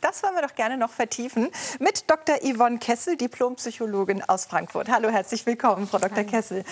[0.00, 2.36] Das wollen wir doch gerne noch vertiefen mit Dr.
[2.42, 4.88] Yvonne Kessel, Diplompsychologin aus Frankfurt.
[4.88, 6.18] Hallo, herzlich willkommen, Frau Dr.
[6.18, 6.28] Hallo.
[6.28, 6.64] Kessel.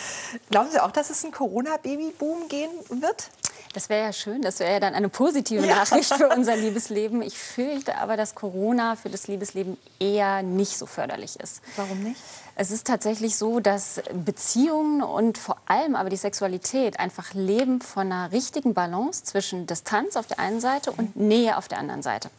[0.50, 3.30] Glauben Sie auch, dass es einen Corona-Babyboom gehen wird?
[3.72, 7.20] Das wäre ja schön, das wäre ja dann eine positive Nachricht für unser Liebesleben.
[7.20, 11.60] Ich fürchte aber, dass Corona für das Liebesleben eher nicht so förderlich ist.
[11.76, 12.20] Warum nicht?
[12.58, 18.10] Es ist tatsächlich so, dass Beziehungen und vor allem aber die Sexualität einfach leben von
[18.10, 22.30] einer richtigen Balance zwischen Distanz auf der einen Seite und Nähe auf der anderen Seite.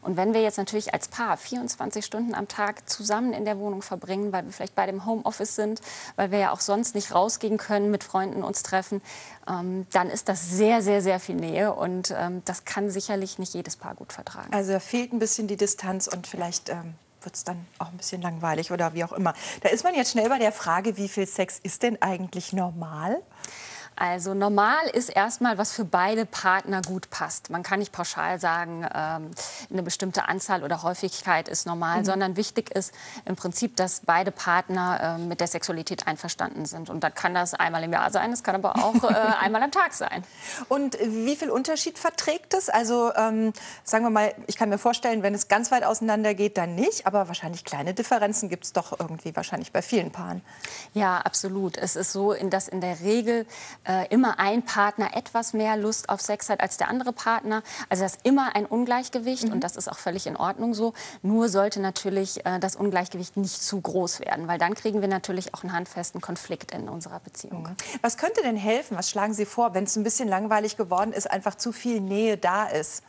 [0.00, 3.82] Und wenn wir jetzt natürlich als Paar 24 Stunden am Tag zusammen in der Wohnung
[3.82, 5.80] verbringen, weil wir vielleicht bei dem Homeoffice sind,
[6.16, 9.02] weil wir ja auch sonst nicht rausgehen können, mit Freunden uns treffen,
[9.48, 13.54] ähm, dann ist das sehr, sehr, sehr viel Nähe und ähm, das kann sicherlich nicht
[13.54, 14.52] jedes Paar gut vertragen.
[14.52, 17.96] Also da fehlt ein bisschen die Distanz und vielleicht ähm, wird es dann auch ein
[17.96, 19.34] bisschen langweilig oder wie auch immer.
[19.62, 23.22] Da ist man jetzt schnell bei der Frage, wie viel Sex ist denn eigentlich normal?
[23.96, 27.48] Also normal ist erstmal, was für beide Partner gut passt.
[27.48, 29.30] Man kann nicht pauschal sagen, ähm,
[29.72, 32.04] eine bestimmte Anzahl oder Häufigkeit ist normal, mhm.
[32.04, 32.92] sondern wichtig ist
[33.24, 36.90] im Prinzip, dass beide Partner äh, mit der Sexualität einverstanden sind.
[36.90, 39.70] Und da kann das einmal im Jahr sein, es kann aber auch äh, einmal am
[39.70, 40.24] Tag sein.
[40.68, 42.68] Und wie viel Unterschied verträgt es?
[42.68, 46.58] Also ähm, sagen wir mal, ich kann mir vorstellen, wenn es ganz weit auseinander geht,
[46.58, 47.06] dann nicht.
[47.06, 50.42] Aber wahrscheinlich kleine Differenzen gibt es doch irgendwie wahrscheinlich bei vielen Paaren.
[50.92, 51.78] Ja, absolut.
[51.78, 53.46] Es ist so, dass in der Regel
[53.86, 57.62] äh, immer ein Partner etwas mehr Lust auf Sex hat als der andere Partner.
[57.88, 59.52] Also das ist immer ein Ungleichgewicht mhm.
[59.52, 60.92] und das ist auch völlig in Ordnung so.
[61.22, 65.54] Nur sollte natürlich äh, das Ungleichgewicht nicht zu groß werden, weil dann kriegen wir natürlich
[65.54, 67.62] auch einen handfesten Konflikt in unserer Beziehung.
[67.62, 67.76] Mhm.
[68.02, 68.96] Was könnte denn helfen?
[68.96, 72.36] Was schlagen Sie vor, wenn es ein bisschen langweilig geworden ist, einfach zu viel Nähe
[72.36, 73.02] da ist?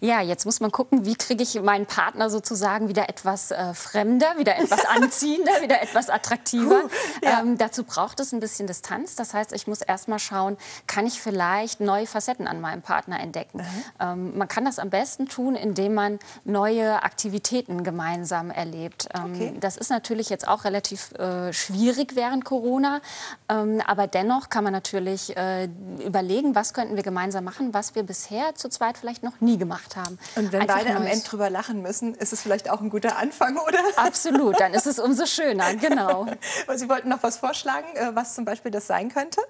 [0.00, 4.38] Ja, jetzt muss man gucken, wie kriege ich meinen Partner sozusagen wieder etwas äh, fremder,
[4.38, 6.82] wieder etwas anziehender, wieder etwas attraktiver.
[6.82, 6.88] Puh,
[7.22, 7.40] ja.
[7.40, 9.16] ähm, dazu braucht es ein bisschen Distanz.
[9.16, 13.20] Das heißt, ich muss erst mal schauen, kann ich vielleicht neue Facetten an meinem Partner
[13.20, 13.64] entdecken.
[14.00, 19.08] Ähm, man kann das am besten tun, indem man neue Aktivitäten gemeinsam erlebt.
[19.14, 19.54] Ähm, okay.
[19.60, 23.00] Das ist natürlich jetzt auch relativ äh, schwierig während Corona,
[23.48, 25.68] ähm, aber dennoch kann man natürlich äh,
[26.04, 29.94] überlegen, was könnten wir gemeinsam machen, was wir bisher zu zweit vielleicht noch nie gemacht
[29.94, 30.18] haben.
[30.34, 33.16] Und wenn Einfach beide am Ende drüber lachen müssen, ist es vielleicht auch ein guter
[33.16, 33.78] Anfang, oder?
[33.96, 36.26] Absolut, dann ist es umso schöner, genau.
[36.74, 39.40] Sie wollten noch was vorschlagen, äh, was zum Beispiel das sein könnte?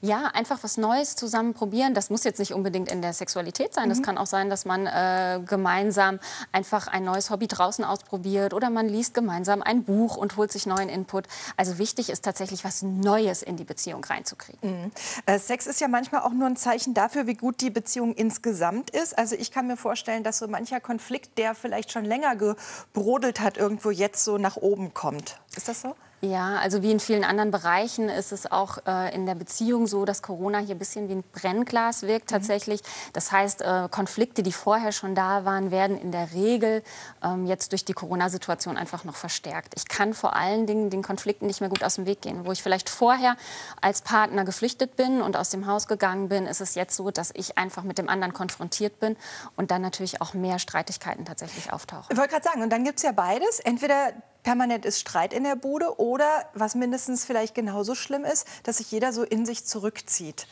[0.00, 1.94] Ja, einfach was Neues zusammen probieren.
[1.94, 3.88] Das muss jetzt nicht unbedingt in der Sexualität sein.
[3.88, 4.02] Das mhm.
[4.02, 6.18] kann auch sein, dass man äh, gemeinsam
[6.52, 10.66] einfach ein neues Hobby draußen ausprobiert oder man liest gemeinsam ein Buch und holt sich
[10.66, 11.26] neuen Input.
[11.56, 14.58] Also wichtig ist tatsächlich was Neues in die Beziehung reinzukriegen.
[14.62, 14.90] Mhm.
[15.26, 18.90] Äh, Sex ist ja manchmal auch nur ein Zeichen dafür, wie gut die Beziehung insgesamt
[18.90, 19.16] ist.
[19.16, 23.56] Also ich kann mir vorstellen, dass so mancher Konflikt, der vielleicht schon länger gebrodelt hat,
[23.56, 25.38] irgendwo jetzt so nach oben kommt.
[25.56, 25.94] Ist das so?
[26.22, 30.06] Ja, also wie in vielen anderen Bereichen ist es auch äh, in der Beziehung so,
[30.06, 32.36] dass Corona hier ein bisschen wie ein Brennglas wirkt mhm.
[32.36, 32.80] tatsächlich.
[33.12, 36.82] Das heißt, äh, Konflikte, die vorher schon da waren, werden in der Regel
[37.22, 39.74] ähm, jetzt durch die Corona-Situation einfach noch verstärkt.
[39.76, 42.46] Ich kann vor allen Dingen den Konflikten nicht mehr gut aus dem Weg gehen.
[42.46, 43.36] Wo ich vielleicht vorher
[43.82, 47.30] als Partner geflüchtet bin und aus dem Haus gegangen bin, ist es jetzt so, dass
[47.34, 49.16] ich einfach mit dem anderen konfrontiert bin
[49.54, 52.06] und dann natürlich auch mehr Streitigkeiten tatsächlich auftauchen.
[52.10, 53.60] Ich wollte gerade sagen, und dann gibt es ja beides.
[53.60, 54.12] Entweder
[54.46, 58.92] permanent ist Streit in der Bude oder, was mindestens vielleicht genauso schlimm ist, dass sich
[58.92, 60.46] jeder so in sich zurückzieht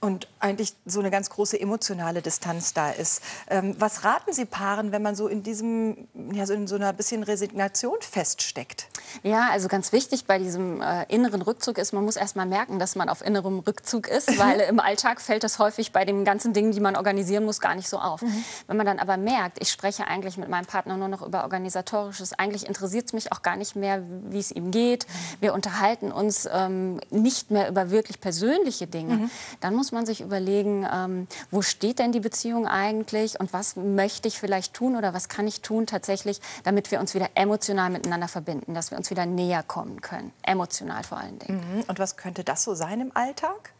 [0.00, 3.22] und eigentlich so eine ganz große emotionale Distanz da ist.
[3.50, 6.92] Ähm, was raten Sie Paaren, wenn man so in diesem, ja, so in so einer
[6.92, 8.86] bisschen Resignation feststeckt?
[9.22, 12.78] Ja, also ganz wichtig bei diesem äh, inneren Rückzug ist, man muss erst mal merken,
[12.78, 16.52] dass man auf innerem Rückzug ist, weil im Alltag fällt das häufig bei den ganzen
[16.52, 18.22] Dingen, die man organisieren muss, gar nicht so auf.
[18.22, 18.44] Mhm.
[18.66, 22.32] Wenn man dann aber merkt, ich spreche eigentlich mit meinem Partner nur noch über organisatorisches,
[22.38, 25.06] eigentlich interessiert es mich auch gar nicht mehr, wie es ihm geht.
[25.06, 25.12] Mhm.
[25.40, 29.14] Wir unterhalten uns ähm, nicht mehr über wirklich persönliche Dinge.
[29.14, 29.30] Mhm.
[29.60, 34.28] Dann muss man sich überlegen, ähm, wo steht denn die Beziehung eigentlich und was möchte
[34.28, 38.28] ich vielleicht tun oder was kann ich tun tatsächlich, damit wir uns wieder emotional miteinander
[38.28, 41.76] verbinden, dass wir uns wieder näher kommen können, emotional vor allen Dingen.
[41.76, 41.84] Mhm.
[41.86, 43.72] Und was könnte das so sein im Alltag?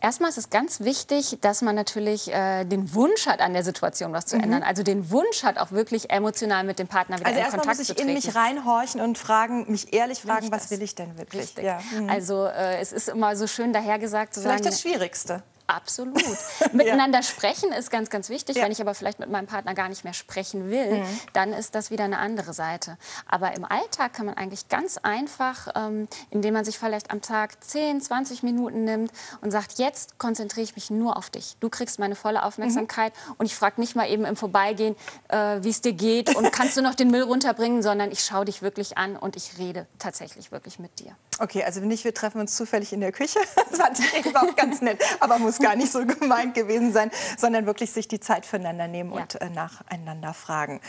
[0.00, 4.12] Erstmal ist es ganz wichtig, dass man natürlich äh, den Wunsch hat, an der Situation
[4.12, 4.44] was zu mhm.
[4.44, 4.62] ändern.
[4.62, 7.78] Also den Wunsch hat, auch wirklich emotional mit dem Partner wieder also in Kontakt muss
[7.80, 8.08] ich zu treten.
[8.10, 11.52] in mich reinhorchen und fragen, mich ehrlich fragen, was will ich denn wirklich?
[11.56, 11.80] Ja.
[11.98, 12.08] Mhm.
[12.08, 14.72] Also äh, es ist immer so schön dahergesagt zu Vielleicht sagen.
[14.72, 15.42] Vielleicht das Schwierigste.
[15.68, 16.16] Absolut.
[16.72, 17.22] Miteinander ja.
[17.22, 18.56] sprechen ist ganz, ganz wichtig.
[18.56, 18.64] Ja.
[18.64, 21.20] Wenn ich aber vielleicht mit meinem Partner gar nicht mehr sprechen will, mhm.
[21.34, 22.96] dann ist das wieder eine andere Seite.
[23.28, 27.62] Aber im Alltag kann man eigentlich ganz einfach, ähm, indem man sich vielleicht am Tag
[27.62, 29.12] 10, 20 Minuten nimmt
[29.42, 31.56] und sagt, jetzt konzentriere ich mich nur auf dich.
[31.60, 33.34] Du kriegst meine volle Aufmerksamkeit mhm.
[33.36, 34.96] und ich frage nicht mal eben im Vorbeigehen,
[35.28, 38.46] äh, wie es dir geht und kannst du noch den Müll runterbringen, sondern ich schaue
[38.46, 41.14] dich wirklich an und ich rede tatsächlich wirklich mit dir.
[41.38, 43.38] Okay, also nicht, wir treffen uns zufällig in der Küche.
[43.70, 47.10] Das fand ich eben auch ganz nett, aber muss gar nicht so gemeint gewesen sein,
[47.36, 49.20] sondern wirklich sich die Zeit füreinander nehmen ja.
[49.20, 50.80] und äh, nacheinander fragen.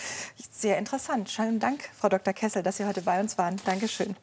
[0.51, 1.30] Sehr interessant.
[1.30, 2.34] Schönen Dank, Frau Dr.
[2.34, 3.57] Kessel, dass Sie heute bei uns waren.
[3.66, 4.16] Dankeschön.